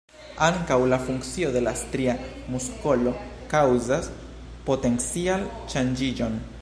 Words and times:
Ankaŭ 0.43 0.77
la 0.93 0.97
funkcio 1.01 1.51
de 1.55 1.61
la 1.65 1.73
stria 1.81 2.15
muskolo 2.55 3.13
kaŭzas 3.53 4.09
potencial-ŝanĝiĝon. 4.71 6.41